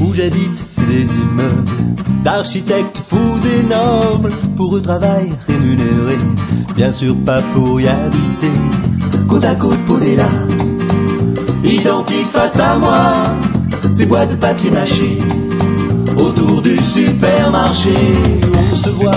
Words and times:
Où 0.00 0.12
j'habite, 0.12 0.64
c'est 0.70 0.86
des 0.86 1.16
immeubles 1.16 1.94
d'architectes 2.24 2.98
fous 2.98 3.38
et 3.46 3.62
nobles 3.62 4.32
pour 4.56 4.76
eux 4.76 4.82
travail 4.82 5.32
rémunéré, 5.46 6.18
bien 6.74 6.90
sûr 6.90 7.14
pas 7.24 7.40
pour 7.54 7.80
y 7.80 7.88
habiter. 7.88 8.52
Côte 9.28 9.44
à 9.44 9.54
côte 9.54 9.78
posé 9.86 10.16
là, 10.16 10.28
identique 11.62 12.26
face 12.32 12.58
à 12.58 12.76
moi, 12.76 13.12
ces 13.94 14.06
boîtes 14.06 14.32
de 14.32 14.36
papier 14.36 14.70
mâché 14.72 15.18
autour 16.18 16.60
du 16.62 16.76
supermarché. 16.78 17.94
On 18.58 18.74
se 18.74 18.90
voit, 18.90 19.12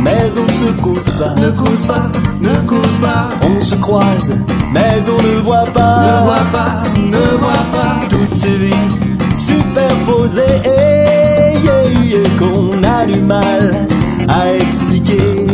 mais 0.00 0.28
on 0.38 0.44
ne 0.44 0.52
se 0.52 0.82
cause 0.82 1.10
pas. 1.18 1.34
Ne 1.40 1.50
cause 1.50 1.86
pas, 1.86 2.10
ne 2.40 2.54
cause 2.68 2.98
pas. 3.00 3.28
On 3.42 3.60
se 3.64 3.74
croise, 3.76 4.30
mais 4.72 5.00
on 5.08 5.22
ne 5.22 5.40
voit 5.40 5.64
pas. 5.72 6.02
Ne 6.02 6.24
voit 6.24 6.46
pas, 6.52 6.82
ne 6.98 7.38
voit 7.38 7.66
pas. 7.72 7.94
Toutes 8.10 8.38
ces 8.38 8.56
vies 8.56 8.88
superposées 9.34 10.60
et, 10.66 11.56
et, 11.56 12.16
et 12.16 12.28
qu'on 12.38 12.70
a 12.82 13.06
du 13.06 13.18
mal 13.20 13.86
à 14.28 14.54
expliquer. 14.54 15.46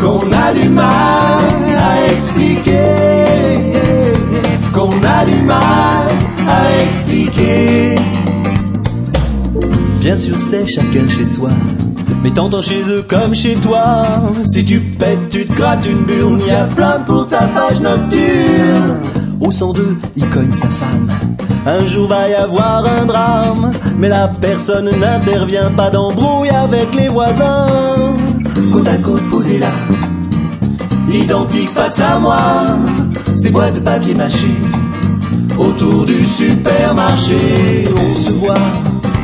Qu'on 0.00 0.32
a 0.32 0.52
du 0.54 0.68
mal 0.68 1.09
Bien 10.10 10.16
sûr, 10.16 10.40
c'est 10.40 10.66
chacun 10.66 11.06
chez 11.08 11.24
soi. 11.24 11.50
Mais 12.24 12.32
t'entends 12.32 12.62
chez 12.62 12.82
eux 12.88 13.04
comme 13.06 13.32
chez 13.32 13.54
toi. 13.54 14.08
Si 14.42 14.64
tu 14.64 14.80
pètes, 14.80 15.30
tu 15.30 15.46
te 15.46 15.52
grattes 15.52 15.86
une 15.86 16.02
burne, 16.04 16.40
y 16.44 16.50
a 16.50 16.64
plein 16.64 16.98
pour 17.06 17.28
ta 17.28 17.42
page 17.42 17.80
nocturne. 17.80 18.98
Au 19.40 19.52
102, 19.52 19.98
il 20.16 20.28
cogne 20.30 20.52
sa 20.52 20.66
femme. 20.66 21.08
Un 21.64 21.86
jour 21.86 22.08
va 22.08 22.28
y 22.28 22.34
avoir 22.34 22.84
un 22.86 23.06
drame, 23.06 23.70
mais 23.98 24.08
la 24.08 24.26
personne 24.26 24.90
n'intervient 24.98 25.70
pas 25.70 25.90
d'embrouille 25.90 26.50
avec 26.50 26.92
les 26.96 27.06
voisins. 27.06 28.16
Côte 28.72 28.88
à 28.88 28.96
côte 28.96 29.30
posé 29.30 29.60
là, 29.60 29.70
identique 31.08 31.70
face 31.70 32.00
à 32.00 32.18
moi, 32.18 32.66
ces 33.36 33.50
boîtes 33.50 33.74
de 33.74 33.80
papier 33.80 34.16
mâché 34.16 34.48
autour 35.56 36.04
du 36.04 36.26
supermarché. 36.26 37.84
On 37.96 38.16
se 38.16 38.32
voit, 38.32 38.54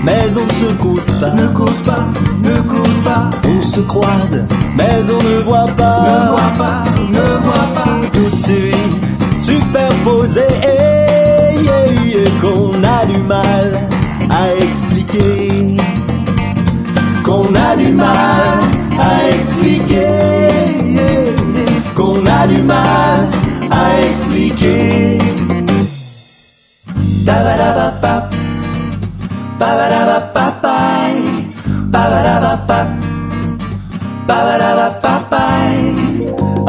mais 0.06 0.38
on 0.38 0.46
ne 0.46 0.52
se 0.52 0.72
cause 0.80 1.10
pas. 1.20 1.30
Ne 1.30 1.48
cause 1.48 1.80
pas, 1.80 2.04
ne 2.42 2.54
cause 2.72 3.00
pas. 3.02 3.28
On 3.44 3.60
se 3.60 3.80
croise, 3.80 4.38
mais 4.76 4.94
on 5.10 5.22
ne 5.28 5.38
voit 5.42 5.66
pas. 5.76 6.00
Ne 6.06 6.28
voit 6.28 6.54
pas, 6.56 6.84
ne 7.10 7.26
voit 7.44 7.68
pas. 7.74 8.00
Toutes 8.12 8.36
ces 8.36 8.70
vies 8.70 9.40
superposées 9.40 10.54
et, 10.62 11.54
et, 11.64 12.22
et 12.22 12.30
qu'on 12.40 12.72
a 12.84 13.04
du 13.04 13.18
mal 13.22 13.80
à 14.30 14.54
expliquer. 14.54 15.76
Qu'on 17.24 17.52
a 17.54 17.74
du 17.76 17.92
mal 17.92 18.58
à 19.00 19.28
expliquer. 19.36 20.06
Qu'on 21.96 22.24
a 22.26 22.46
du 22.46 22.62
mal 22.62 23.26
à 23.72 24.00
expliquer. 24.12 25.18
Tabadabapap. 27.26 27.26
Babadabapapay. 27.26 27.26
Babadabapap. 27.26 28.30
Babadabapapay. 28.30 28.45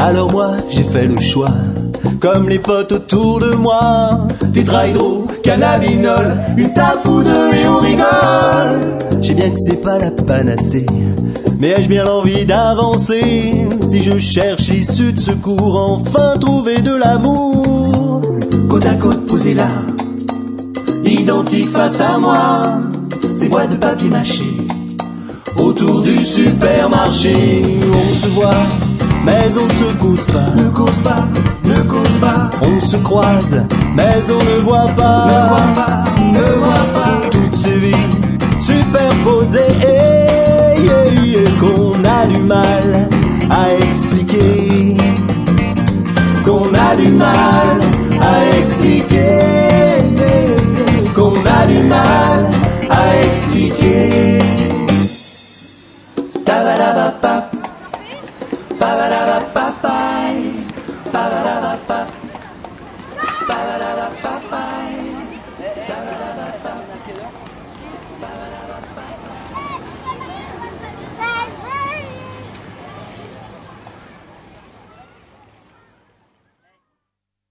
Alors 0.00 0.30
moi, 0.30 0.52
j'ai 0.70 0.84
fait 0.84 1.06
le 1.06 1.20
choix, 1.20 1.50
comme 2.20 2.48
les 2.48 2.58
potes 2.58 2.92
autour 2.92 3.40
de 3.40 3.50
moi. 3.50 4.26
Tétrahydro, 4.54 5.26
cannabinol, 5.42 6.36
une 6.56 6.72
taf 6.72 7.04
ou 7.04 7.22
deux 7.22 7.54
et 7.54 7.68
on 7.68 7.78
rigole. 7.78 8.98
J'ai 9.20 9.34
bien 9.34 9.50
que 9.50 9.58
c'est 9.58 9.82
pas 9.82 9.98
la 9.98 10.10
panacée, 10.10 10.86
mais 11.58 11.68
ai-je 11.68 11.88
bien 11.88 12.04
l'envie 12.04 12.46
d'avancer? 12.46 13.66
Si 13.82 14.02
je 14.02 14.18
cherche 14.18 14.68
l'issue 14.68 15.12
de 15.12 15.20
secours, 15.20 15.76
enfin 15.76 16.38
trouver 16.38 16.80
de 16.80 16.94
l'amour. 16.94 18.22
Côte 18.70 18.86
à 18.86 18.94
côte 18.94 19.26
posé 19.26 19.54
là, 19.54 19.68
identique 21.04 21.70
face 21.70 22.00
à 22.00 22.18
moi, 22.18 22.62
ces 23.34 23.48
boîtes 23.48 23.70
de 23.70 23.76
papier 23.76 24.08
mâché 24.08 24.58
autour 25.58 26.02
du 26.02 26.24
supermarché. 26.24 27.62
On 27.92 28.14
se 28.14 28.28
voit, 28.28 28.66
mais 29.24 29.56
on 29.58 29.66
ne 29.66 29.70
se 29.70 29.98
cause 29.98 30.26
pas. 30.26 30.54
Ne 30.56 30.68
cause 30.70 30.98
pas, 31.00 31.26
ne 31.64 31.80
cause 31.82 32.16
pas. 32.20 32.50
On 32.62 32.80
se 32.80 32.96
croise, 32.98 33.62
mais 33.94 34.20
on 34.30 34.44
ne 34.44 34.60
voit 34.60 34.86
pas. 34.96 35.26
Ne 35.26 35.48
voit 35.48 35.74
pas, 35.74 36.04
ne 36.20 36.58
voit 36.58 37.02
pas. 37.02 37.28
Toutes 37.30 37.56
ces 37.56 37.78
vies 37.78 37.97